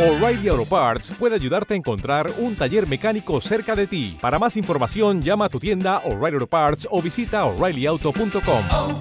[0.00, 4.16] O'Reilly Auto Parts puede ayudarte a encontrar un taller mecánico cerca de ti.
[4.18, 8.62] Para más información, llama a tu tienda O'Reilly Auto Parts o visita oreillyauto.com.
[8.70, 8.98] oh,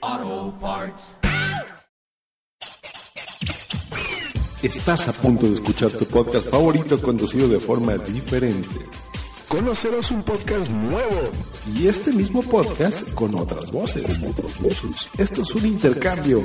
[0.00, 1.16] oh, Parts.
[4.60, 8.68] Estás a punto de escuchar tu podcast favorito conducido de forma diferente.
[9.52, 11.30] Conocerás un podcast nuevo
[11.76, 14.18] y este mismo podcast con otras voces.
[15.18, 16.42] Esto es un intercambio.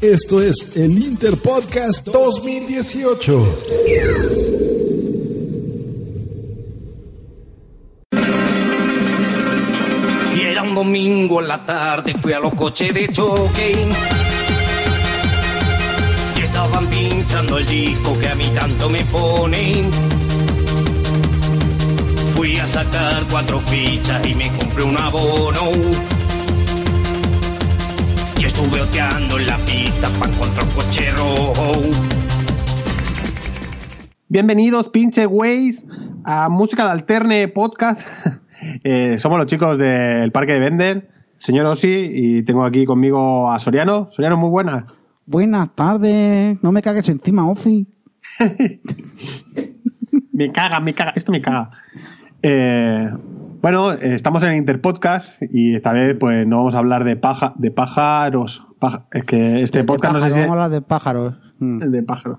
[0.00, 3.58] Esto es el Interpodcast 2018.
[10.34, 13.86] Y era un domingo en la tarde, fui a los coches de choque.
[16.36, 19.88] Y estaban pinchando el disco que a mí tanto me pone.
[22.68, 25.72] Sacar cuatro fichas y me compré un abono.
[28.38, 31.80] Y estuve oteando en la pista para encontrar un coche rojo.
[34.28, 35.86] Bienvenidos, pinche güeyes,
[36.24, 38.06] a Música de Alterne Podcast.
[38.82, 41.08] Eh, somos los chicos del Parque de Venden,
[41.38, 44.10] señor Osi, y tengo aquí conmigo a Soriano.
[44.10, 44.84] Soriano, muy buena.
[45.26, 47.86] Buenas tardes, no me cagues encima, Ozi.
[50.38, 51.70] Me caga, me caga, esto me caga.
[52.42, 53.10] Eh,
[53.60, 57.54] bueno, estamos en el Interpodcast y esta vez pues no vamos a hablar de paja,
[57.56, 58.66] de pájaros.
[58.78, 61.34] Paja- es que este De podcast no sé si Vamos a hablar de pájaros.
[61.58, 61.78] Mm.
[61.90, 62.38] de pájaros.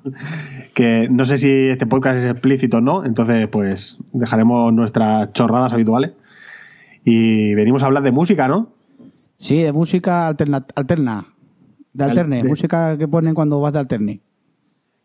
[0.74, 5.74] Que no sé si este podcast es explícito o no, entonces pues dejaremos nuestras chorradas
[5.74, 6.12] habituales.
[7.04, 8.70] Y venimos a hablar de música, ¿no?
[9.38, 10.66] Sí, de música alterna.
[10.76, 11.26] alterna.
[11.92, 14.22] De Al- alterne, de- música que ponen cuando vas de alterne.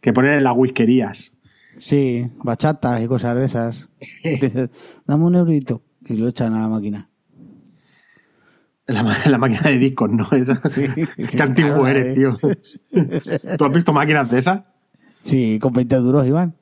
[0.00, 1.32] Que ponen en las whiskerías.
[1.78, 3.88] Sí, bachatas y cosas de esas.
[4.24, 4.70] Dices,
[5.06, 7.08] dame un eurito y lo echan a la máquina.
[8.86, 10.26] La, la máquina de discos, ¿no?
[10.32, 10.60] Esa-
[11.16, 12.14] Qué sí, antiguo claro, eres, eh.
[12.14, 12.36] tío.
[13.58, 14.60] ¿Tú has visto máquinas de esas?
[15.22, 16.54] Sí, con 20 duros iban.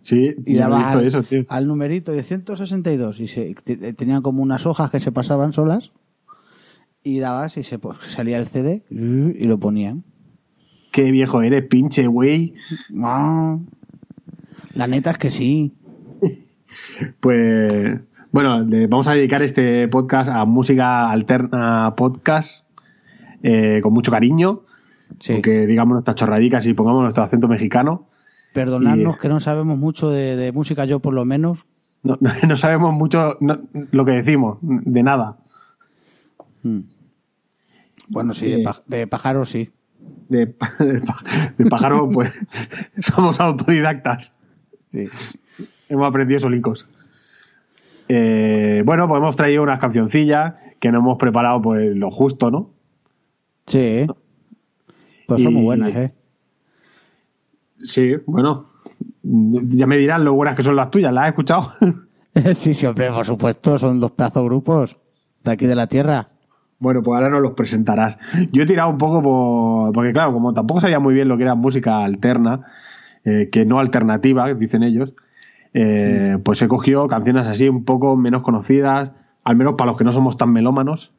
[0.00, 1.44] Sí, Y al, eso, tío.
[1.48, 5.92] al numerito de 162 y se, te- tenían como unas hojas que se pasaban solas
[7.02, 10.04] y dabas y se pues, salía el CD y lo ponían.
[10.92, 12.54] Qué viejo eres, pinche güey.
[14.78, 15.74] La neta es que sí.
[17.20, 17.98] Pues
[18.30, 22.64] bueno, le vamos a dedicar este podcast a música alterna podcast
[23.42, 24.62] eh, con mucho cariño.
[25.18, 25.32] Sí.
[25.32, 28.06] Aunque digamos nuestras chorradicas y pongamos nuestro acento mexicano.
[28.52, 31.66] Perdonadnos Y- que no sabemos mucho de, de música, yo por lo menos.
[32.04, 33.60] No, no- no sabemos mucho no-
[33.90, 35.38] lo que decimos, de nada.
[36.62, 36.80] Mm.
[38.08, 38.50] Bueno, sí, Sí.
[38.52, 39.70] de, paj- de pájaros sí.
[40.28, 40.46] De,
[41.58, 42.30] de pájaro, pues
[42.98, 44.34] somos autodidactas.
[44.92, 45.04] Sí.
[45.88, 46.86] Hemos aprendido solicos.
[48.08, 52.70] Eh, bueno, pues hemos traído unas cancioncillas que nos hemos preparado pues lo justo, ¿no?
[53.66, 54.06] Sí.
[55.26, 56.14] Pues son Y- muy buenas, ¿eh?
[57.82, 58.66] Sí, bueno.
[59.22, 61.70] Ya me dirán lo buenas que son las tuyas, ¿las has escuchado?
[62.54, 64.96] sí, sí, hombre, por supuesto, son dos pedazos grupos
[65.44, 66.28] de aquí de la tierra.
[66.78, 68.18] bueno, pues ahora nos los presentarás.
[68.52, 69.92] Yo he tirado un poco por...
[69.92, 72.64] Porque claro, como tampoco sabía muy bien lo que era música alterna,
[73.24, 75.14] eh, que no alternativa, dicen ellos,
[75.74, 79.12] eh, pues he cogido canciones así un poco menos conocidas,
[79.44, 81.12] al menos para los que no somos tan melómanos.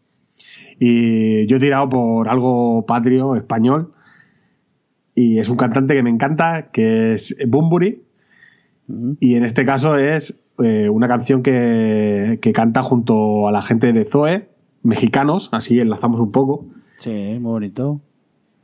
[0.79, 3.93] Y yo he tirado por algo patrio, español,
[5.15, 8.03] y es un cantante que me encanta, que es Bumburi,
[8.91, 9.11] Mm.
[9.19, 10.33] y en este caso es
[10.63, 14.49] eh, una canción que, que canta junto a la gente de Zoe,
[14.81, 16.65] mexicanos, así enlazamos un poco,
[16.97, 18.01] Sí, muy bonito.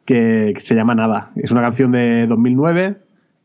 [0.05, 1.29] que, que se llama Nada.
[1.35, 2.97] Es una canción de 2009.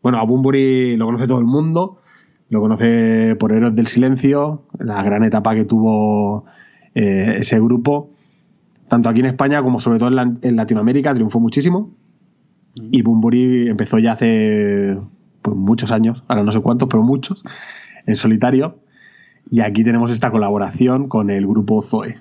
[0.03, 1.99] Bueno, a Bumburi lo conoce todo el mundo.
[2.49, 6.45] Lo conoce por Héroes del Silencio, la gran etapa que tuvo
[6.95, 8.11] eh, ese grupo.
[8.89, 11.91] Tanto aquí en España como sobre todo en, la- en Latinoamérica triunfó muchísimo.
[12.75, 14.97] Y Bumburi empezó ya hace
[15.43, 17.45] pues, muchos años, ahora no sé cuántos, pero muchos,
[18.07, 18.79] en solitario.
[19.51, 22.19] Y aquí tenemos esta colaboración con el grupo Zoe.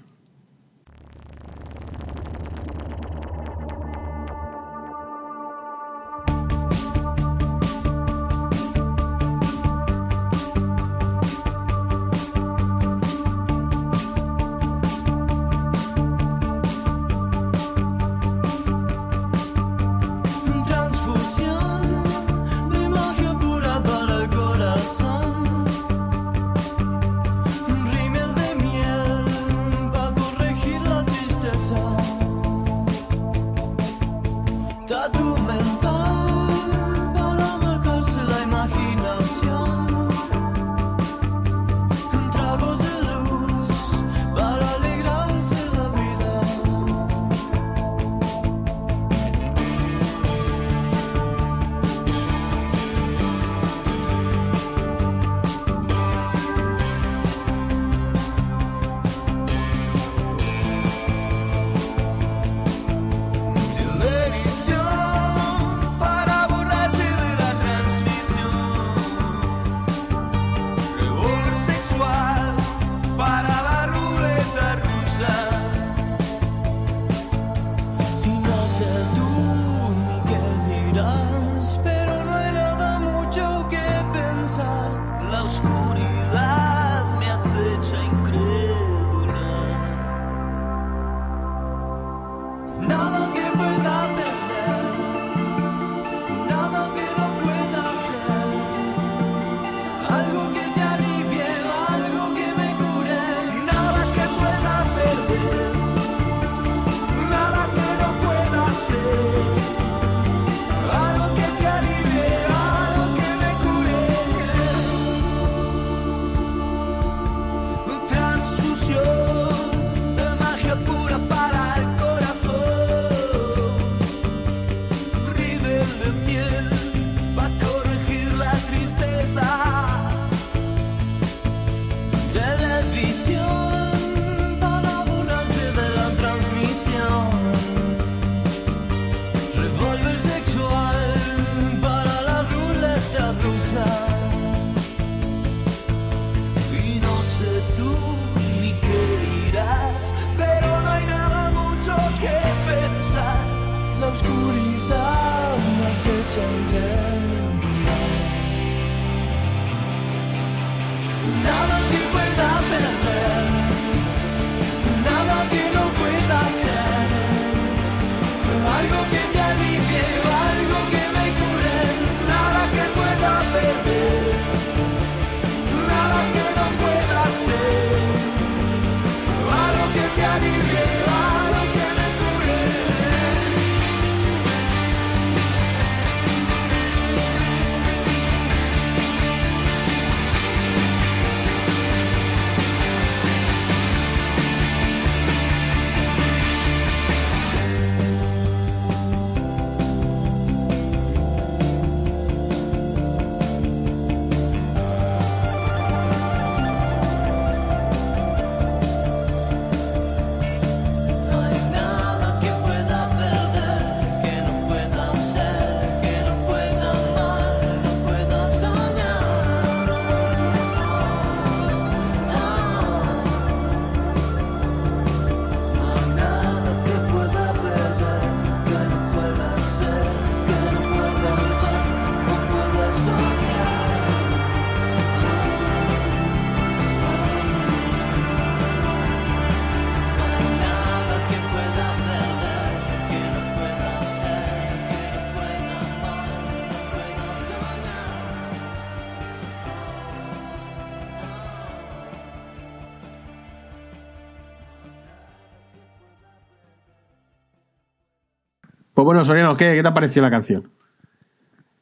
[259.00, 260.70] Pues bueno, Soriano, ¿qué, qué te ha parecido la canción?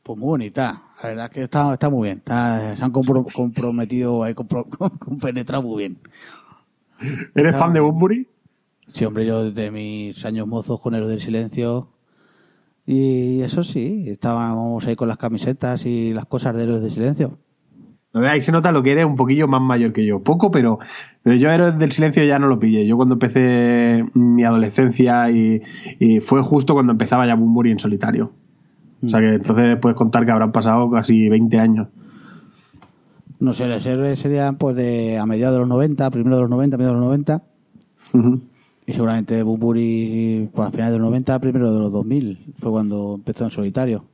[0.03, 0.83] Pues muy bonita.
[1.01, 2.19] La verdad es que está, está muy bien.
[2.19, 4.67] Está- se han compro- comprometido, ahí, compro-
[4.99, 5.97] compenetrado muy bien.
[7.01, 7.79] ¿Eres Está fan de.
[7.79, 8.27] Bunbury?
[8.89, 11.89] Sí, hombre, yo desde mis años mozos con Héroes del Silencio.
[12.85, 17.39] Y eso sí, estábamos ahí con las camisetas y las cosas de Héroes del Silencio.
[18.25, 20.21] Ahí se nota lo que eres un poquillo más mayor que yo.
[20.21, 20.79] Poco, pero,
[21.23, 22.85] pero yo Héroes del Silencio ya no lo pillé.
[22.87, 25.61] Yo cuando empecé mi adolescencia y,
[25.99, 28.31] y fue justo cuando empezaba ya Bunbury en solitario.
[29.05, 31.87] O sea que entonces puedes contar que habrán pasado casi 20 años.
[33.39, 36.49] No sé, los héroes serían pues de a mediados de los 90, primero de los
[36.49, 37.43] 90, mediados de los 90.
[38.13, 38.41] Ujú.
[38.87, 42.53] Y seguramente Bumburi, pues a finales de los 90, primero de los 2000.
[42.57, 44.05] Fue cuando empezó en solitario.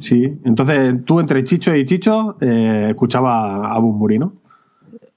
[0.00, 4.34] Sí, entonces tú entre Chicho y Chicho eh, escuchaba a Bunbury, ¿no?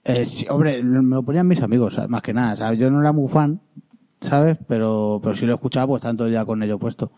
[0.04, 2.56] Eh, sí, hombre, me lo ponían mis amigos, más que nada.
[2.56, 2.80] ¿sabes?
[2.80, 3.60] Yo no era muy fan,
[4.20, 4.58] ¿sabes?
[4.68, 7.12] Pero, pero si lo escuchaba, pues tanto ya con ello puesto.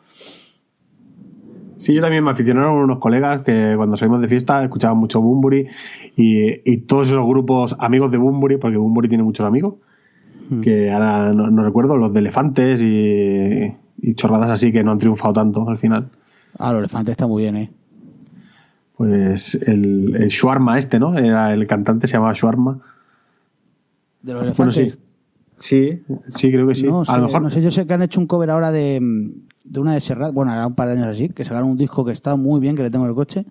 [1.77, 5.67] Sí, yo también me aficionaron unos colegas que cuando salimos de fiesta escuchaban mucho Bunbury
[6.15, 9.75] y, y todos esos grupos amigos de Bunbury, porque Bunbury tiene muchos amigos,
[10.61, 14.99] que ahora no, no recuerdo, los de elefantes y, y chorradas así que no han
[14.99, 16.09] triunfado tanto al final.
[16.59, 17.71] Ah, los elefantes está muy bien, ¿eh?
[18.97, 21.17] Pues el, el Shuarma este, ¿no?
[21.17, 22.79] Era el cantante, se llamaba Shuarma.
[24.21, 24.93] De los Bueno, elefantes.
[24.93, 24.99] sí.
[25.59, 26.01] Sí,
[26.35, 26.83] sí, creo que sí.
[26.87, 27.41] No, a sé, lo mejor.
[27.41, 28.99] no sé, yo sé que han hecho un cover ahora de,
[29.63, 32.03] de una de Serrat, bueno, era un par de años así, que sacaron un disco
[32.03, 33.45] que está muy bien, que le tengo en el coche,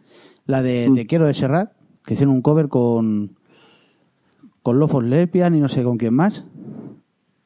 [0.44, 1.06] la de Mm.
[1.08, 1.72] Quiero de Serrat,
[2.04, 3.30] que hicieron un cover con
[4.62, 6.44] con Lofos Lepian y no sé con quién más,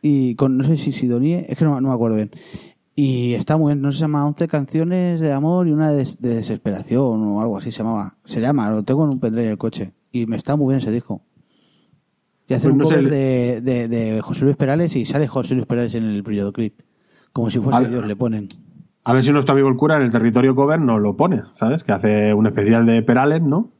[0.02, 2.30] y con, no sé si Sidonie, es que no, no me acuerdo bien.
[2.99, 6.09] Y está muy bien, no sé, se llama 11 canciones de amor y una de,
[6.19, 8.15] de desesperación o algo así se llamaba.
[8.25, 9.93] Se llama, lo tengo en un pendrive en el coche.
[10.12, 11.21] Y me está muy bien ese disco.
[12.49, 15.55] Y hacen Pues un no cover de, de, de José Luis Perales y sale José
[15.55, 16.81] Luis Perales en el videoclip.
[17.35, 17.91] Como si fuese A ver.
[17.93, 18.49] ellos le ponen.
[19.05, 21.85] A ver si nuestro amigo el cura en el territorio cover nos lo pone, ¿sabes?
[21.85, 23.73] Que hace un especial de Perales, ¿no?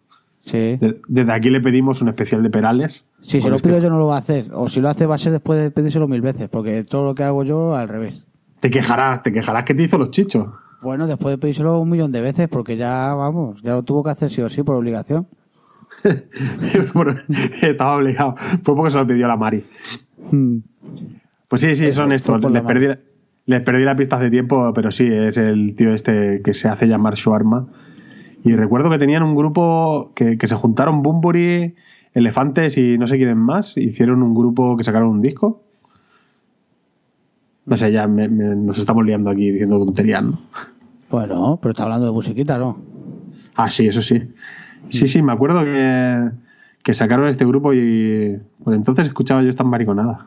[0.43, 0.77] Sí.
[0.77, 3.07] De- Desde aquí le pedimos un especial de Perales.
[3.23, 4.49] Si se Por lo este- pido yo no lo va a hacer.
[4.53, 6.49] O si lo hace va a ser después de pedírselo mil veces.
[6.51, 8.27] Porque todo lo que hago yo al revés.
[8.61, 10.47] Te quejarás, te quejarás que te hizo los chichos.
[10.83, 14.11] Bueno, después de pedírselo un millón de veces porque ya, vamos, ya lo tuvo que
[14.11, 15.27] hacer sí o sí por obligación.
[16.95, 17.15] Bueno,
[17.63, 18.37] Estaba obligado.
[18.63, 19.65] Fue porque se lo pidió la Mari.
[21.49, 22.41] Pues sí, sí, Eso, son estos.
[22.51, 22.89] Les perdí,
[23.47, 26.87] les perdí la pista hace tiempo, pero sí, es el tío este que se hace
[26.87, 27.67] llamar Shuarma.
[28.45, 31.75] Y recuerdo que tenían un grupo que, que se juntaron Bunbury,
[32.15, 33.77] Elefantes y no sé quiénes más.
[33.77, 35.66] Hicieron un grupo que sacaron un disco.
[37.67, 40.39] No sé, ya me- me- nos estamos liando aquí diciendo tonterías, ¿no?
[41.11, 42.79] Bueno, pero está hablando de musiquita, ¿no?
[43.55, 44.23] Ah, sí, eso sí.
[44.89, 46.31] Sí, sí, me acuerdo que,
[46.83, 50.19] que sacaron este grupo y pues entonces escuchaba yo estas mariconadas.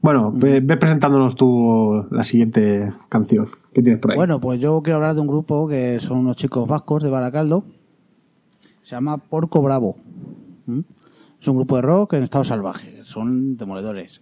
[0.00, 3.48] Bueno, ve, ve presentándonos tú la siguiente canción.
[3.74, 4.16] ¿Qué tienes por ahí?
[4.16, 7.64] Bueno, pues yo quiero hablar de un grupo que son unos chicos vascos de Baracaldo.
[8.82, 9.96] Se llama Porco Bravo.
[10.66, 10.80] ¿Mm?
[11.40, 13.00] Es un grupo de rock en estado salvaje.
[13.04, 14.20] Son demoledores.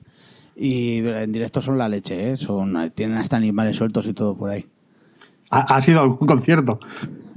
[0.56, 2.36] Y en directo son la leche, ¿eh?
[2.36, 4.66] Son, tienen hasta animales sueltos y todo por ahí.
[5.50, 6.78] ¿Ha, ha sido algún concierto?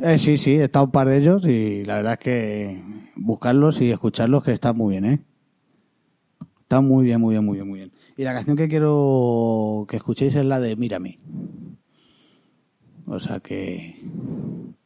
[0.02, 2.84] Eh, sí, sí, he estado un par de ellos y la verdad es que
[3.16, 5.22] buscarlos y escucharlos que están muy bien, ¿eh?
[6.62, 7.92] Están muy bien, muy bien, muy bien, muy bien.
[8.18, 11.18] Y la canción que quiero que escuchéis es la de Mírame.
[13.06, 13.96] O sea que...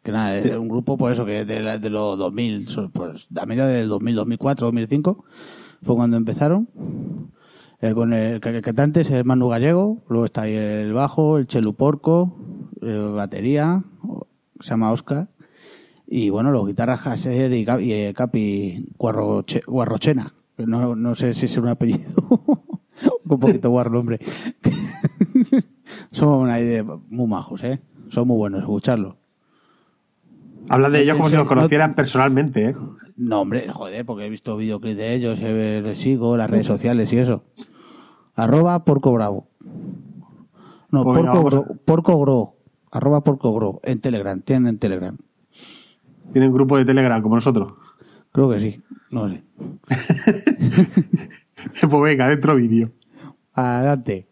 [0.03, 3.45] Que nada, es un grupo, pues eso, que de, de los 2000, so- pues a
[3.45, 5.25] mediados del 2000, 2004, 2005,
[5.83, 6.67] fue cuando empezaron.
[7.81, 11.37] Eh, con el, ca- el cantante es el Manu Gallego, luego está ahí el bajo,
[11.37, 12.35] el Chelu Porco,
[12.81, 13.83] eh, batería,
[14.59, 15.29] se llama Oscar,
[16.07, 21.45] y bueno, los guitarras Haser y, y el Capi Guarroche- Guarrochena, no, no sé si
[21.45, 22.11] es un apellido,
[23.29, 24.19] un poquito guarro hombre.
[26.11, 27.81] Son una idea muy majos, ¿eh?
[28.09, 29.15] Son muy buenos, escucharlos.
[30.69, 32.75] Habla de No ellos como si los conocieran personalmente, ¿eh?
[33.17, 37.11] No, hombre, joder, porque he visto videoclips de ellos, eh, les sigo, las redes sociales
[37.13, 37.43] y eso.
[38.35, 39.47] Arroba Porco Bravo.
[40.89, 42.55] No, Pues venga, Porco, a- Gro, Porco Gro.
[42.91, 43.79] Arroba Porco Gro.
[43.83, 45.17] En Telegram, tienen en Telegram.
[46.33, 47.73] Tienen grupo de Telegram como nosotros.
[48.31, 49.43] Creo que sí, no sé.
[51.89, 52.91] pues venga, dentro vídeo.
[53.53, 54.27] Adelante.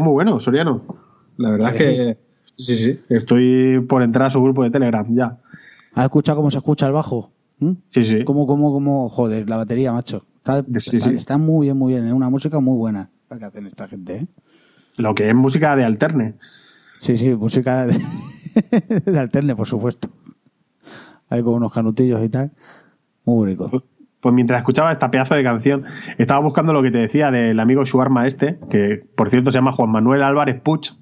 [0.00, 0.82] Muy buenos, Soriano.
[1.36, 2.18] La verdad ¿A es que
[2.56, 3.00] sí, sí.
[3.08, 5.38] Estoy por entrar a su grupo de Telegram ya.
[5.94, 7.32] ¿Has escuchado cómo se escucha el bajo?
[7.58, 7.72] ¿Mm?
[7.88, 8.24] Sí, sí.
[8.24, 10.24] ¿Cómo, cómo, cómo, joder, la batería, macho?
[10.36, 11.16] Está, Sí, está, sí.
[11.16, 12.06] está muy bien, muy bien.
[12.06, 13.10] Es una música muy buena.
[13.28, 14.26] La que hacen esta gente, ¿eh?
[14.96, 16.34] Lo que es música de alterne.
[17.00, 18.00] Sí, sí, música de,
[19.04, 20.08] de alterne, por supuesto.
[21.28, 22.50] Hay con unos canutillos y tal.
[23.24, 23.84] Muy bonito.
[24.20, 25.84] Pues mientras escuchaba esta pedazo de canción,
[26.18, 29.72] estaba buscando lo que te decía del amigo Shuarma este, que por cierto se llama
[29.72, 30.92] Juan Manuel Álvarez Puch.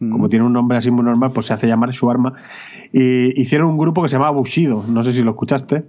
[0.00, 2.34] Como tiene un nombre así muy normal, pues se hace llamar Shuarma.
[2.92, 5.84] Y hicieron un grupo que se llamaba Bushido, no sé si lo escuchaste.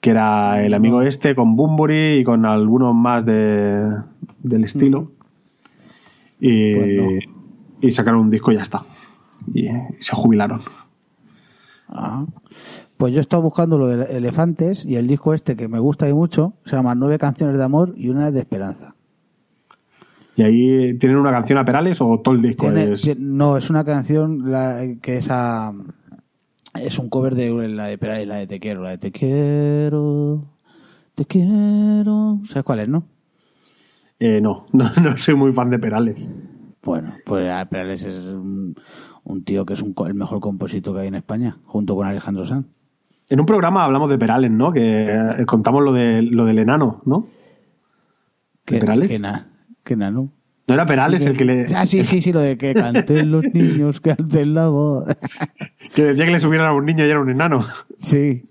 [0.00, 3.90] Que era el amigo este con Bumburi y con algunos más de,
[4.42, 5.12] del estilo.
[6.40, 7.24] Y, Pues
[7.80, 8.82] y sacaron un disco y ya está.
[9.54, 10.60] Y, y se jubilaron.
[11.88, 12.24] Ah.
[12.98, 16.08] Pues yo he estado buscando lo de Elefantes y el disco este que me gusta
[16.08, 18.94] y mucho se llama Nueve canciones de amor y una de esperanza.
[20.36, 23.18] Y ahí tienen una canción a Perales o todo el disco Tiene- es.
[23.18, 25.72] no, es una canción la- que es a-
[26.80, 30.44] es un cover de la de Perales, la de Te quiero, la de Te quiero,
[31.14, 32.40] te quiero.
[32.46, 33.04] ¿Sabes cuál es, no?
[34.20, 36.28] Eh, no, no, no soy muy fan de Perales.
[36.82, 38.74] Bueno, pues Perales es un,
[39.24, 42.44] un tío que es un, el mejor compositor que hay en España, junto con Alejandro
[42.44, 42.66] Sanz.
[43.30, 44.72] En un programa hablamos de Perales, ¿no?
[44.72, 47.26] Que eh, contamos lo, de, lo del enano, ¿no?
[48.66, 49.08] ¿De Perales?
[49.08, 49.46] Que, na-
[49.84, 50.30] que nano.
[50.66, 51.66] No era Perales el que le.
[51.74, 55.04] Ah, sí, sí, sí, lo de que canten los niños, que canten la voz.
[55.94, 57.64] Que decía que le subieran a un niño y era un enano.
[57.98, 58.42] Sí.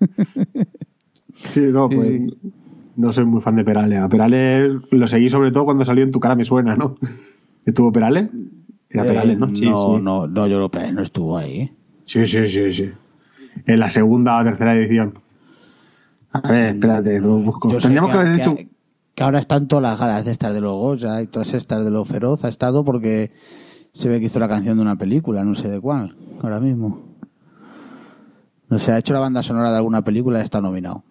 [1.50, 2.08] Sí, no, pues.
[2.08, 2.52] sí.
[2.96, 3.98] No soy muy fan de Perales.
[4.00, 6.96] A Perales lo seguí sobre todo cuando salió en tu cara me suena, ¿no?
[7.66, 8.30] ¿Estuvo Perales?
[8.88, 9.46] Era Perales, ¿no?
[9.48, 10.00] Eh, Sí, no, sí.
[10.02, 11.72] no, no, yo lo Perales no estuvo ahí.
[12.04, 12.92] Sí, sí, sí, sí.
[13.66, 15.18] En la segunda o tercera edición.
[16.32, 17.68] A ver, espérate, lo busco.
[17.68, 18.70] Tendríamos que, haber que, dicho.
[19.14, 21.90] que ahora están todas las galas de estas de los Goya y todas estas de
[21.90, 23.30] los Feroz ha estado porque
[23.92, 27.00] se ve que hizo la canción de una película, no sé de cuál, ahora mismo.
[28.68, 31.04] No sé, ha hecho la banda sonora de alguna película y está nominado.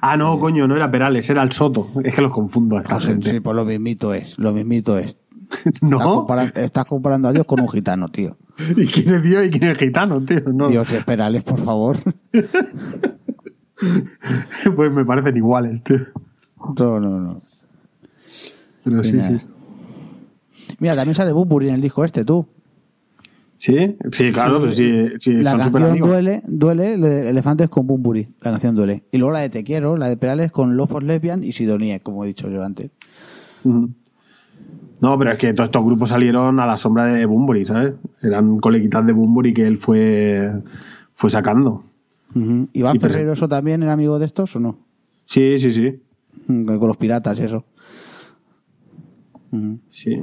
[0.00, 1.88] Ah, no, coño, no era Perales, era el Soto.
[2.04, 3.30] Es que los confundo a esta No gente.
[3.30, 5.16] sí, pues lo mismito es, lo mismito es.
[5.64, 5.98] Estás, no.
[5.98, 8.36] compara- estás comparando a Dios con un gitano, tío.
[8.76, 10.40] ¿Y quién es Dios y quién es gitano, tío?
[10.52, 10.68] No.
[10.68, 11.98] Dios es Perales, por favor.
[14.74, 15.98] Pues me parecen iguales, tío.
[16.78, 17.38] No, no, no.
[18.82, 19.38] Pero sí, sí.
[20.80, 22.46] Mira, también sale Bumburi en el disco este, tú.
[23.58, 23.96] ¿Sí?
[24.12, 28.76] Sí, claro, pero sí, sí, la son canción duele, duele, Elefantes con Bumburi, la canción
[28.76, 29.02] duele.
[29.10, 32.00] Y luego la de Te quiero, la de Perales con Love for Lesbian y Sidonie,
[32.00, 32.90] como he dicho yo antes.
[35.00, 37.94] No, pero es que todos estos grupos salieron a la sombra de Bumburi, ¿sabes?
[38.22, 40.50] Eran coleguitas de Bumburi que él fue,
[41.14, 41.84] fue sacando.
[42.34, 42.68] Ujú.
[42.72, 44.78] Iván Y presen- Ferreroso también era amigo de estos o no?
[45.26, 46.00] Sí, sí, sí.
[46.46, 47.64] Mm, Con los piratas y eso.
[49.90, 50.20] Sí.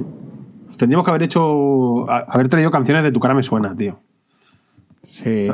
[0.76, 2.08] Tendríamos que haber hecho.
[2.10, 3.98] haber traído canciones de Tu cara me suena, tío.
[5.02, 5.48] Sí.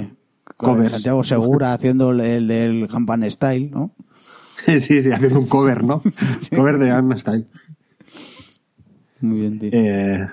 [0.57, 0.91] Con Covers.
[0.93, 3.93] Santiago Segura haciendo el, el del Campan Style, ¿no?
[4.67, 6.03] sí, sí, haciendo un cover, ¿no?
[6.55, 7.47] Cover de Gangnam Style.
[9.23, 9.71] Muy bien, tío.
[9.73, 10.29] Eh,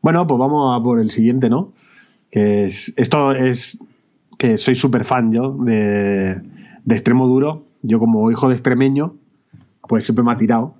[0.00, 1.72] bueno, pues vamos a por el siguiente, ¿no?
[2.30, 3.78] Que es, esto es
[4.38, 6.40] que soy súper fan yo de,
[6.84, 7.64] de extremo duro.
[7.82, 9.14] Yo como hijo de extremeño,
[9.88, 10.74] pues siempre me ha tirado.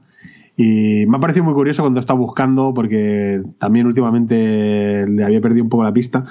[0.57, 5.65] Y me ha parecido muy curioso cuando estaba buscando, porque también últimamente le había perdido
[5.65, 6.25] un poco la pista,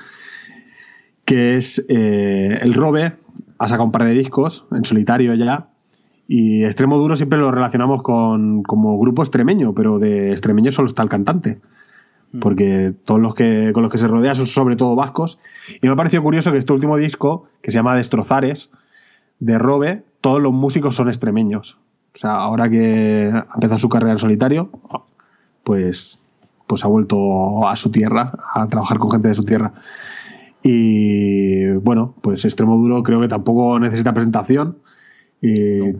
[1.26, 3.14] que es eh, el Robe,
[3.58, 5.71] ha sacado un par de discos en solitario ya,
[6.34, 11.04] y Extremo Duro siempre lo relacionamos con como grupo extremeño, pero de extremeño solo está
[11.04, 11.60] el cantante.
[12.40, 15.40] Porque todos los que con los que se rodea son sobre todo vascos.
[15.82, 18.72] Y me ha parecido curioso que este último disco, que se llama Destrozares,
[19.42, 21.78] de Robe, todos los músicos son extremeños.
[22.16, 24.70] O sea, ahora que ha empezado su carrera en solitario,
[25.66, 26.22] pues,
[26.66, 29.74] pues ha vuelto a su tierra, a trabajar con gente de su tierra.
[30.64, 34.78] Y bueno, pues Extremo Duro creo que tampoco necesita presentación
[35.42, 35.92] y,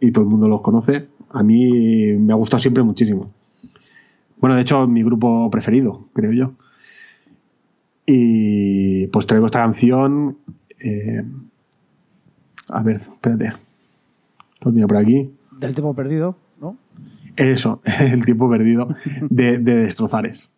[0.00, 1.08] y todo el mundo los conoce.
[1.30, 3.30] A mí me ha gustado siempre muchísimo.
[4.38, 6.52] Bueno, de hecho, mi grupo preferido, creo yo.
[8.06, 10.38] Y pues traigo esta canción.
[10.80, 11.22] eh,
[12.68, 13.52] a ver, espérate.
[14.60, 15.30] Lo tenía por aquí.
[15.58, 16.76] Del tiempo perdido, ¿no?
[17.36, 18.88] Eso, el tiempo perdido
[19.28, 20.48] de, de Destrozares.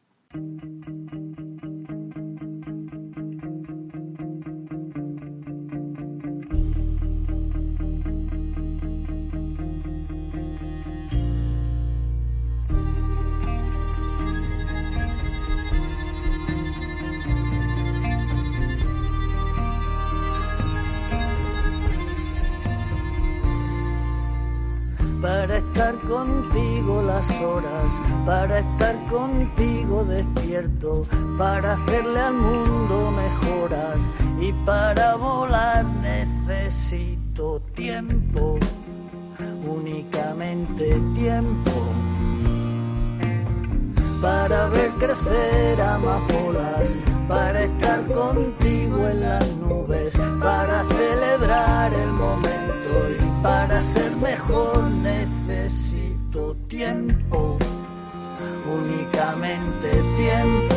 [60.16, 60.76] Tiempo.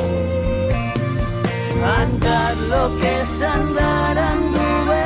[1.83, 5.03] Andar lo que es andar anduve,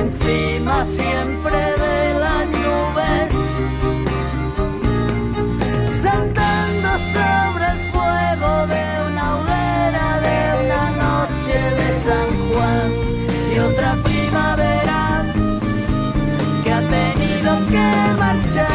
[0.00, 3.26] encima siempre de las nubes
[6.04, 12.88] saltando sobre el fuego de una hoguera de una noche de San Juan
[13.54, 15.00] y otra primavera
[16.64, 17.86] que ha tenido que
[18.18, 18.69] marchar.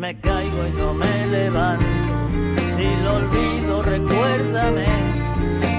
[0.00, 1.84] Me caigo y no me levanto,
[2.74, 4.86] si lo olvido, recuérdame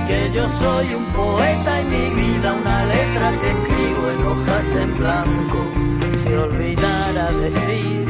[0.07, 4.97] que yo soy un poeta y mi vida una letra que escribo en hojas en
[4.99, 5.59] blanco.
[6.23, 8.05] Si olvidara decir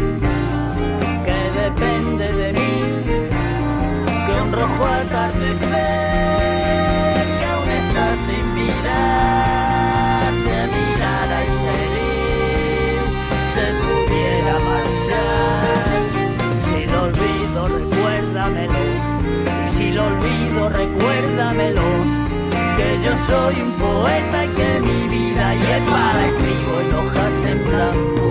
[1.25, 2.75] que depende de mí,
[4.25, 5.69] que un rojo atardecer
[7.39, 9.60] que aún está sin mirar,
[18.49, 19.65] recuérdamelo.
[19.65, 21.81] Y si lo olvido, recuérdamelo.
[22.77, 27.45] Que yo soy un poeta y que mi vida y es para escribo en hojas
[27.45, 28.27] en blanco.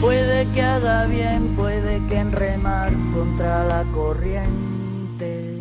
[0.00, 5.57] Puede que haga bien, puede que en remar contra la corriente.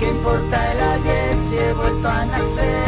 [0.00, 2.79] ¿Qué importa el ayer si he vuelto a nacer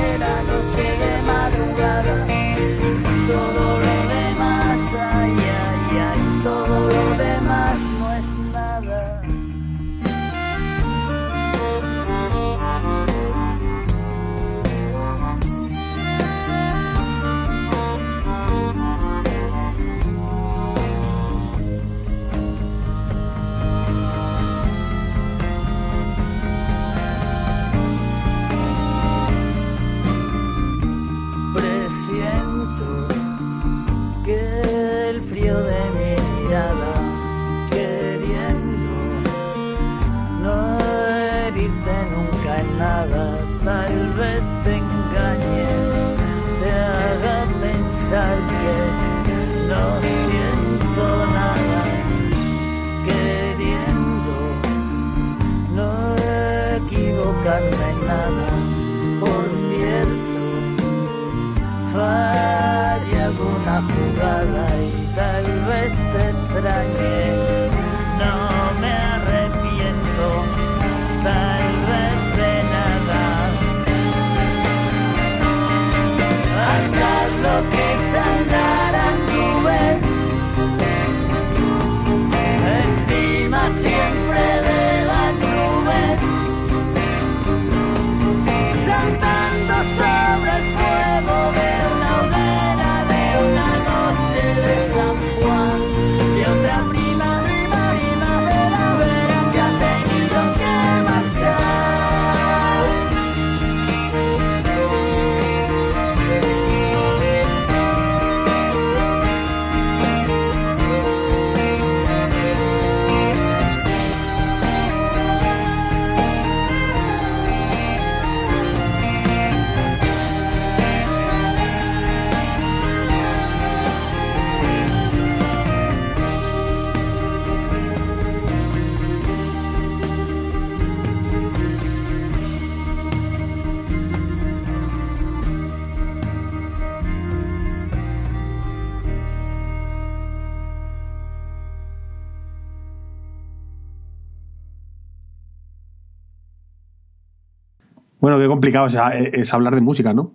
[148.22, 148.96] Bueno, qué complicado es,
[149.32, 150.32] es hablar de música, ¿no?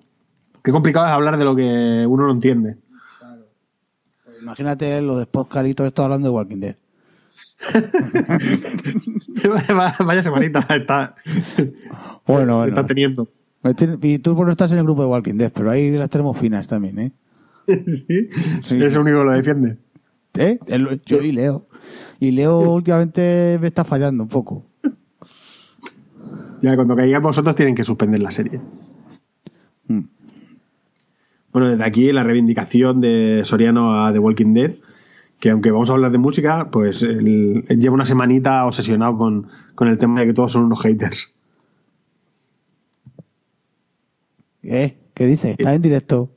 [0.62, 2.76] Qué complicado es hablar de lo que uno no entiende.
[4.42, 6.76] Imagínate lo de podcast y todo esto hablando de Walking Dead.
[10.06, 11.16] Vaya semanita está,
[12.28, 13.30] Bueno, está teniendo.
[14.02, 16.68] Y tú no estás en el grupo de Walking Dead, pero ahí las tenemos finas
[16.68, 17.14] también, ¿eh?
[17.68, 18.30] ¿Sí?
[18.64, 18.84] Sí.
[18.84, 19.78] Es el único que lo defiende.
[20.34, 20.60] ¿Eh?
[21.06, 21.66] Yo y Leo.
[22.20, 24.66] Y Leo últimamente me está fallando un poco.
[26.62, 28.60] Ya cuando caigan vosotros tienen que suspender la serie.
[29.88, 30.02] Mm.
[31.52, 34.76] Bueno, desde aquí la reivindicación de Soriano a The Walking Dead,
[35.40, 39.48] que aunque vamos a hablar de música, pues él, él lleva una semanita obsesionado con,
[39.76, 41.34] con el tema de que todos son unos haters.
[44.64, 44.98] ¿Eh?
[45.14, 45.56] ¿Qué dices?
[45.58, 46.30] ¿Estás en directo?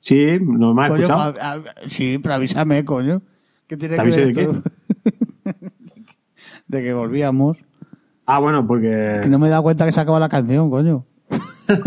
[0.00, 1.34] Sí, no me has Coño, escuchado.
[1.40, 3.22] a- a- sí, pero avísame, coño.
[3.66, 4.62] ¿Qué tiene ¿Te que ver de esto?
[6.68, 7.58] de que volvíamos.
[8.26, 9.20] Ah, bueno, porque...
[9.22, 11.04] Que no me he dado cuenta que se acaba la canción, coño.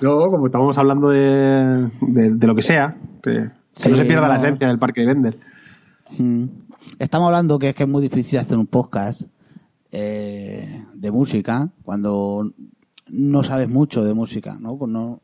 [0.00, 4.28] Luego, como estábamos hablando de, de, de lo que sea, que, Sí, no se pierda
[4.28, 4.40] la no.
[4.40, 5.38] esencia del parque de Bender.
[6.18, 6.44] Mm.
[6.98, 9.22] Estamos hablando que es que es muy difícil hacer un podcast
[9.92, 12.50] eh, de música cuando
[13.08, 14.76] no sabes mucho de música, ¿no?
[14.78, 15.20] Pues no-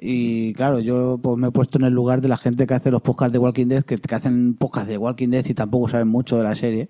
[0.00, 2.90] y claro, yo pues, me he puesto en el lugar de la gente que hace
[2.90, 6.08] los podcasts de Walking Dead, que, que hacen podcasts de Walking Dead y tampoco saben
[6.08, 6.88] mucho de la serie.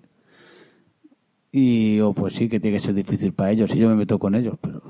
[1.51, 3.73] Y oh, pues sí, que tiene que ser difícil para ellos.
[3.73, 4.81] Y yo me meto con ellos, pero...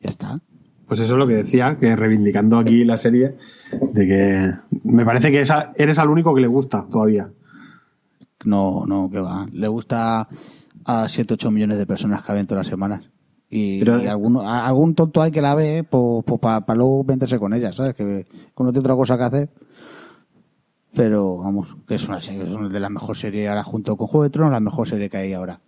[0.00, 0.40] Ya está.
[0.86, 3.36] Pues eso es lo que decía, que reivindicando aquí la serie,
[3.92, 4.52] de que
[4.88, 7.30] me parece que esa, eres al único que le gusta todavía.
[8.44, 9.46] No, no, que va.
[9.52, 10.28] Le gusta
[10.84, 13.02] a 7, 8 millones de personas que ven todas las semanas.
[13.50, 17.38] Y, Pero- y alguno, a- algún tonto hay que la ve pues, para luego meterse
[17.38, 17.94] con ella, ¿sabes?
[17.94, 19.48] Que que no tiene otra cosa que hacer.
[20.98, 24.08] Pero vamos, que es una serie, es una de las mejores series ahora junto con
[24.08, 25.60] Juego de Tronos, la mejor serie que hay ahora.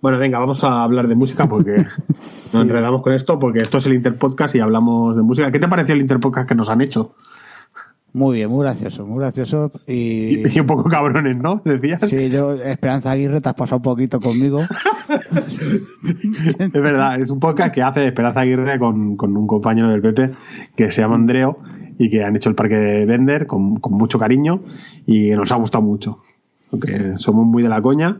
[0.00, 1.86] Bueno, venga, vamos a hablar de música porque
[2.52, 5.52] nos enredamos con esto, porque esto es el Interpodcast y hablamos de música.
[5.52, 7.14] ¿Qué te pareció el Interpodcast que nos han hecho?
[8.14, 9.70] Muy bien, muy gracioso, muy gracioso.
[9.86, 11.62] Y, Y, y un poco cabrones, ¿no?
[11.64, 12.00] Decías.
[12.00, 14.60] sí, yo, Esperanza Aguirre, te has pasado un poquito conmigo.
[16.58, 20.32] Es verdad, es un podcast que hace Esperanza Aguirre con, con un compañero del PP
[20.76, 21.58] que se llama Andreo
[21.98, 24.60] y que han hecho el parque de Bender con, con mucho cariño
[25.06, 26.18] y nos ha gustado mucho.
[26.70, 28.18] Porque somos muy de la coña.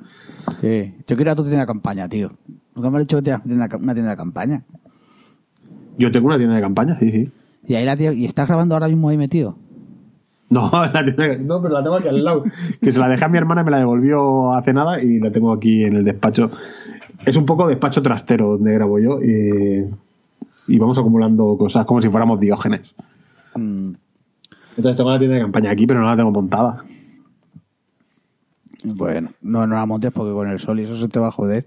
[0.60, 0.94] Sí.
[1.06, 2.30] Yo quiero a tu tienda de campaña, tío.
[2.74, 4.62] Nunca me has dicho que tienes una tienda- una tienda de campaña.
[5.98, 7.30] Yo tengo una tienda de campaña, sí, sí.
[7.66, 9.56] Y ahí la tío, y estás grabando ahora mismo ahí metido.
[10.48, 12.44] No, la tienda- no, pero la tengo aquí al lado.
[12.80, 15.30] Que se la dejé a mi hermana y me la devolvió hace nada y la
[15.30, 16.50] tengo aquí en el despacho.
[17.26, 19.84] Es un poco despacho trastero donde grabo yo y,
[20.68, 22.80] y vamos acumulando cosas como si fuéramos diógenes.
[23.58, 23.94] Mm,
[24.76, 26.84] Entonces tengo la tienda de campaña aquí, pero no la tengo montada.
[28.96, 31.32] bueno, no, no la montes porque con el sol y eso se te va a
[31.32, 31.66] joder.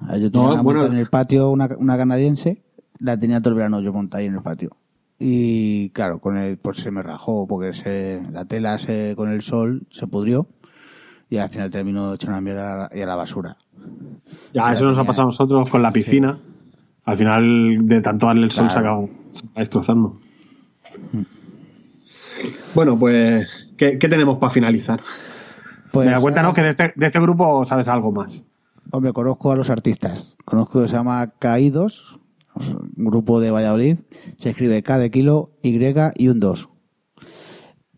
[0.00, 0.78] Ah, Yo tenía No, una bueno.
[0.80, 2.62] montada en el patio, una, una canadiense,
[2.98, 4.76] la tenía todo el verano yo montada ahí en el patio.
[5.18, 9.42] Y claro, con el, pues se me rajó porque se, la tela se, con el
[9.42, 10.46] sol se pudrió
[11.28, 13.56] y al final terminó hecha una mierda y a la basura.
[14.54, 16.38] Ya, eso nos ha pasado a nosotros con la piscina.
[17.04, 19.08] Al final, de tanto darle el sol, se Claro.
[19.32, 20.20] se acaba destrozando.
[22.74, 25.00] Bueno, pues, ¿qué, qué tenemos para finalizar?
[25.92, 26.50] Pues, Me da cuenta, ¿no?
[26.50, 28.42] ah, Que de este, de este grupo sabes algo más.
[28.90, 30.36] Hombre, conozco a los artistas.
[30.44, 32.20] Conozco que se llama Caídos,
[32.54, 33.98] un grupo de Valladolid.
[34.38, 35.78] Se escribe K de kilo, Y
[36.16, 36.68] y un 2.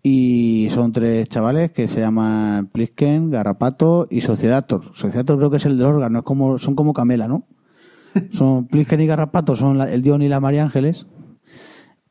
[0.02, 4.96] Y son tres chavales que se llaman Plisken, Garrapato y Sociedator.
[4.96, 7.44] Sociedator creo que es el del órgano, es como, son como Camela, ¿no?
[8.32, 11.06] Son Plisken y Garrapato, son la- el Dion y la María Ángeles.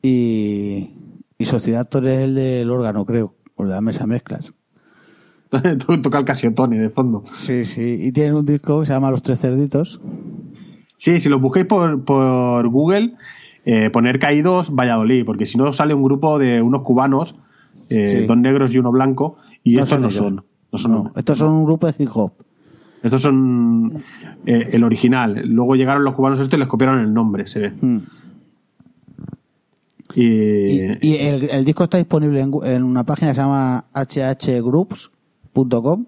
[0.02, 0.92] Y,
[1.38, 4.54] y Sociedator es el del órgano, creo, o de la mesa mezclas.
[6.04, 7.24] Toca el Casiotone de fondo.
[7.34, 7.98] Sí, sí.
[8.00, 10.00] Y tienen un disco que se llama Los Tres Cerditos.
[10.98, 13.16] Sí, si lo busquéis por, por Google,
[13.66, 17.36] eh, poner caídos Valladolid, porque si no sale un grupo de unos cubanos,
[17.90, 18.26] eh, Sí.
[18.28, 20.44] dos negros y uno blanco, y No estos no son.
[20.72, 22.34] No son No, estos son un grupo de hip hop.
[23.02, 24.04] Estos son
[24.46, 25.42] eh, el original.
[25.46, 27.74] Luego llegaron los cubanos estos y les copiaron el nombre, se ve.
[27.82, 27.98] Mm.
[30.16, 36.06] Y, Y, y el, el disco está disponible en, una página que se llama hhgroups.com.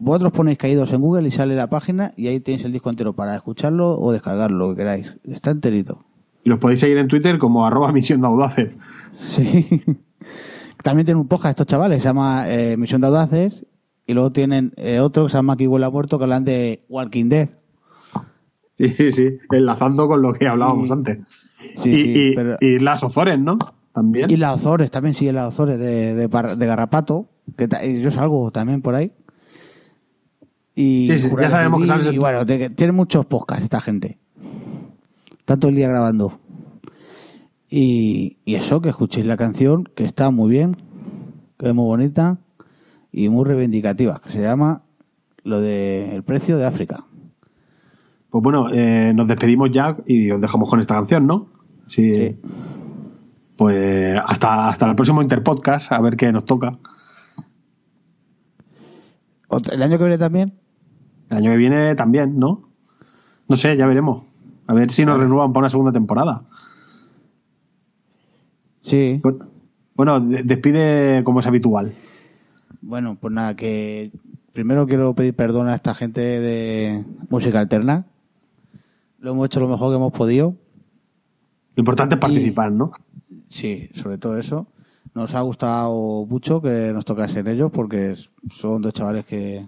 [0.00, 3.14] Vosotros ponéis caídos en Google y sale la página y ahí tenéis el disco entero
[3.14, 5.12] para escucharlo o descargarlo, lo que queráis.
[5.24, 6.04] Está enterito.
[6.44, 8.78] y los podéis seguir en Twitter como arroba misión de audaces.
[9.16, 9.82] Sí.
[10.84, 13.66] También tienen un podcast estos chavales, se llama eh, Misión de Audaces.
[14.06, 17.28] Y luego tienen eh, otro que se llama Aquí huele muerto, que hablan de Walking
[17.28, 17.48] Dead.
[18.74, 19.38] Sí, sí, sí.
[19.50, 21.18] Enlazando con lo que hablábamos Y- antes.
[21.76, 23.58] Sí, y, sí, y- pero- y las Ozores, ¿no?
[23.92, 24.30] También.
[24.30, 28.80] Y las Ozores, también sigue las Ozores de, de, de Garrapato, que yo salgo también
[28.82, 29.12] por ahí.
[30.74, 34.18] Y, Sí, sí, ya sabemos que Y bueno, de- tiene muchos podcasts esta gente.
[35.44, 36.38] Todo el día grabando.
[37.70, 40.76] Y, y eso, que escuchéis la canción, que está muy bien,
[41.58, 42.38] que es muy bonita
[43.10, 44.82] y muy reivindicativa, que se llama
[45.42, 47.04] lo de El precio de África.
[48.30, 51.46] Pues bueno, eh, nos despedimos ya y os dejamos con esta canción, ¿no?
[51.86, 52.14] Sí.
[52.14, 52.36] Sí.
[53.56, 56.78] Pues hasta, hasta el próximo Interpodcast, a ver qué nos toca.
[59.72, 60.52] El año que viene también,
[61.30, 62.68] El año que viene también, ¿no?
[63.48, 64.24] No sé, ya veremos.
[64.66, 66.42] A ver si nos renuevan para una segunda temporada.
[68.82, 69.20] sí.
[69.22, 69.46] Bueno,
[69.96, 71.92] Bueno, de- despide como es habitual.
[72.82, 74.12] Bueno, pues nada, que
[74.52, 78.06] primero quiero pedir perdón a esta gente de música alterna.
[79.18, 80.54] Lo hemos hecho lo mejor que hemos podido.
[81.74, 82.92] Lo importante es participar, ¿no?
[83.48, 84.66] Sí, sobre todo eso.
[85.14, 88.14] Nos ha gustado mucho que nos tocasen ellos porque
[88.50, 89.66] son dos chavales que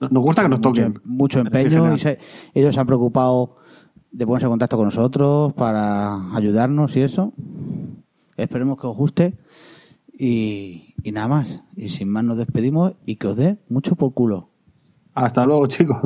[0.00, 1.00] Nos gusta que nos toquen.
[1.04, 2.18] mucho empeño y se-
[2.54, 3.56] ellos se han preocupado
[4.10, 7.32] de ponerse en contacto con nosotros para ayudarnos y eso.
[8.36, 9.34] Esperemos que os guste
[10.12, 11.62] y, y nada más.
[11.76, 14.48] Y sin más nos despedimos y que os dé mucho por culo.
[15.14, 15.98] Hasta luego, chicos.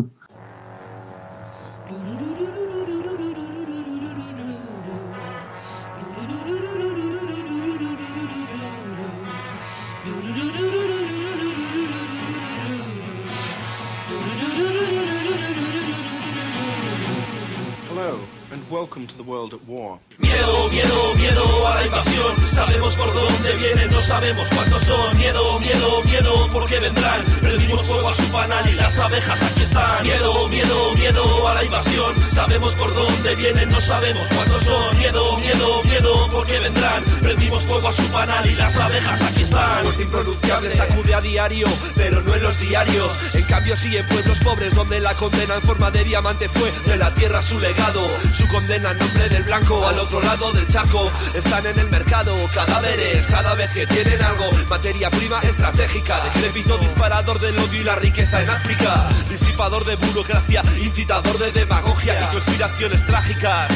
[19.17, 19.99] The world at war.
[20.19, 22.49] Miedo, miedo, miedo a la invasión.
[22.51, 25.17] Sabemos por dónde vienen, no sabemos cuántos son.
[25.17, 27.23] Miedo, miedo, miedo, porque vendrán.
[27.41, 30.03] Prendimos fuego a su panal y las abejas aquí están.
[30.03, 32.15] Miedo, miedo, miedo a la invasión.
[32.29, 34.99] Sabemos por dónde vienen, no sabemos cuántos son.
[34.99, 37.05] Miedo, miedo, miedo, porque vendrán.
[37.23, 39.83] Prendimos fuego a su panal y las abejas aquí están.
[39.83, 43.13] muerte impronunciable sacude a diario, pero no en los diarios.
[43.35, 46.97] En cambio, sí en pueblos pobres donde la condena en forma de diamante fue de
[46.99, 48.07] la tierra su legado.
[48.35, 51.11] Su condena en del blanco al otro lado del charco.
[51.35, 54.51] Están en el mercado cadáveres cada vez que tienen algo.
[54.69, 59.09] Materia prima estratégica, decrépito disparador del odio y la riqueza en África.
[59.31, 63.71] Disipador de burocracia, incitador de demagogia y conspiraciones trágicas.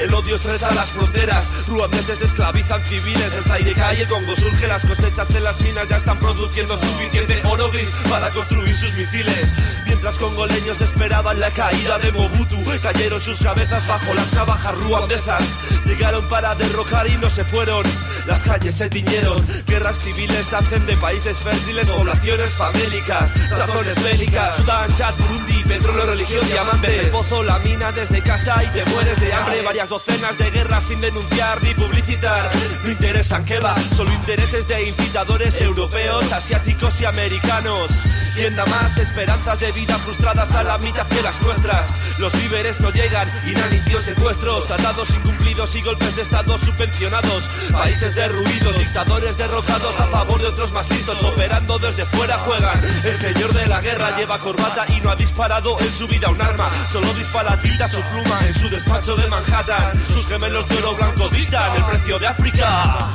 [0.00, 4.84] El odio estresa las fronteras, ruandeses esclavizan civiles, el Zaire cae, el Congo surge, las
[4.84, 9.46] cosechas en las minas ya están produciendo suficiente oro gris para construir sus misiles.
[9.86, 15.42] Mientras congoleños esperaban la caída de Mobutu, cayeron sus cabezas bajo las navajas ruandesas.
[15.86, 17.84] Llegaron para derrocar y no se fueron.
[18.26, 24.56] Las calles se tiñeron, guerras civiles hacen de países fértiles poblaciones famélicas, razones bélicas.
[24.56, 26.98] Sudán, Chad, Burundi, petróleo, religión, diamantes.
[26.98, 29.62] El pozo, la mina desde casa y te mueres de hambre.
[29.62, 32.50] Varias docenas de guerras sin denunciar ni publicitar.
[32.82, 37.90] No interesan que va, solo intereses de incitadores europeos, asiáticos y americanos.
[38.34, 41.86] ¿Quién da más esperanzas de vida frustradas a la mitad que las nuestras?
[42.18, 48.14] Los víveres deberes no llegan, inanición, secuestros, tratados incumplidos y golpes de estado subvencionados, países
[48.14, 52.80] derruidos, dictadores derrocados a favor de otros más listos, operando desde fuera juegan.
[53.04, 56.40] El señor de la guerra lleva corbata y no ha disparado en su vida un
[56.40, 59.92] arma, solo dispara tinta su pluma en su despacho de Manhattan.
[60.06, 63.12] Sus gemelos de oro blanco dictan el precio de África.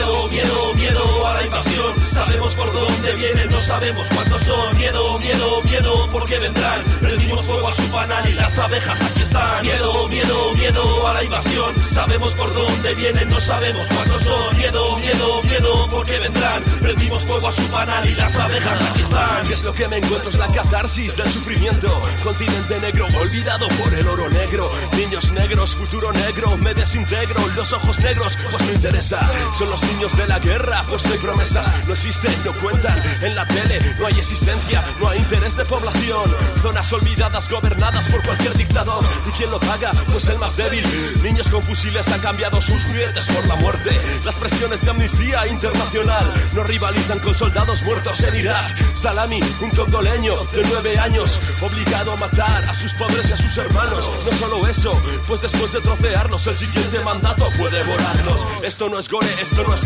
[0.00, 1.94] Miedo, miedo, miedo a la invasión.
[2.08, 4.78] Sabemos por dónde vienen, no sabemos cuántos son.
[4.78, 6.82] Miedo, miedo, miedo, porque vendrán.
[7.00, 9.60] Prendimos fuego a su panal y las abejas aquí están.
[9.60, 11.74] Miedo, miedo, miedo a la invasión.
[11.86, 14.56] Sabemos por dónde vienen, no sabemos cuántos son.
[14.56, 16.62] Miedo, miedo, miedo, porque vendrán.
[16.80, 19.46] Prendimos fuego a su panal y las abejas aquí están.
[19.46, 20.30] ¿Qué es lo que me encuentro?
[20.30, 21.88] Es la catarsis del sufrimiento.
[22.24, 24.70] Continente negro, olvidado por el oro negro.
[24.96, 27.38] Niños negros, futuro negro, me desintegro.
[27.54, 29.30] Los ojos negros, pues me interesa.
[29.58, 33.02] Son los niños de la guerra, pues no hay promesas, no existen, no cuentan.
[33.22, 36.34] En la tele no hay existencia, no hay interés de población.
[36.62, 39.04] Zonas olvidadas, gobernadas por cualquier dictador.
[39.26, 39.92] ¿Y quién lo paga?
[40.10, 40.84] Pues el más débil.
[41.22, 43.90] Niños con fusiles han cambiado sus juguetes por la muerte.
[44.24, 48.96] Las presiones de amnistía internacional no rivalizan con soldados muertos en Irak.
[48.96, 53.56] Salami, un congoleño de nueve años, obligado a matar a sus padres y a sus
[53.58, 54.08] hermanos.
[54.24, 54.92] No solo eso,
[55.26, 58.46] pues después de trocearnos, el siguiente mandato fue devorarlos.
[58.62, 59.79] Esto no es gore, esto no es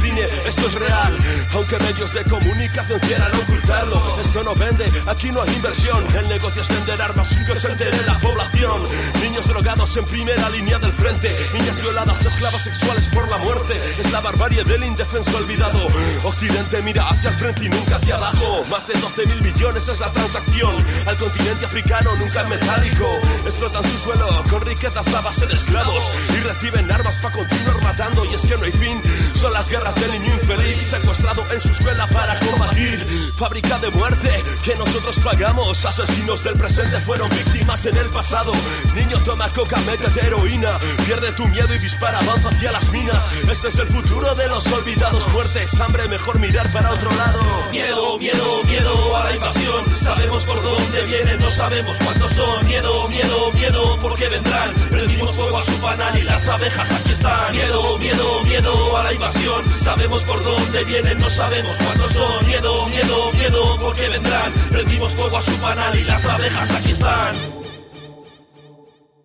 [0.47, 1.17] esto es real.
[1.55, 6.05] Aunque medios de comunicación quieran ocultarlo, esto no vende, aquí no hay inversión.
[6.17, 7.75] El negocio es vender armas sin que se
[8.07, 8.83] la población.
[9.23, 13.75] Niños drogados en primera línea del frente, niñas violadas, esclavas sexuales por la muerte.
[13.99, 15.81] Es la barbarie del indefenso olvidado.
[16.25, 18.65] Occidente mira hacia el frente y nunca hacia abajo.
[18.71, 20.75] Más de 12 mil millones es la transacción.
[21.07, 23.07] Al continente africano nunca en metálico.
[23.47, 28.25] Explotan su suelo con riquezas a base de esclavos y reciben armas para continuar matando.
[28.25, 29.01] Y es que no hay fin,
[29.35, 33.33] son las guerras del niño infeliz secuestrado en su escuela para combatir.
[33.37, 34.31] Fábrica de muerte
[34.65, 35.85] que nosotros pagamos.
[35.85, 38.53] Asesinos del presente fueron víctimas en el pasado.
[38.95, 40.71] Niño toma coca, métete heroína.
[41.07, 43.29] Pierde tu miedo y dispara, avanza hacia las minas.
[43.51, 45.27] Este es el futuro de los olvidados.
[45.33, 47.41] Muertes, hambre, mejor mirar para otro lado.
[47.73, 49.99] Miedo, miedo, miedo a la invasión.
[49.99, 52.65] Sabemos por dónde vienen, no sabemos cuántos son.
[52.67, 54.71] Miedo, miedo, miedo, porque vendrán.
[54.91, 57.51] Prendimos fuego a su panal y las abejas aquí están.
[57.51, 59.64] Miedo, miedo, miedo a la invasión.
[59.81, 62.47] Sabemos por dónde vienen, no sabemos cuántos son.
[62.47, 64.53] Miedo, miedo, miedo, porque vendrán.
[64.71, 67.37] Prendimos fuego a su panal y las abejas aquí están.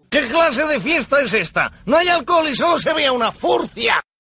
[0.10, 1.72] ¿Qué clase de fiesta es esta?
[1.86, 4.04] No hay alcohol y solo se ve una furcia.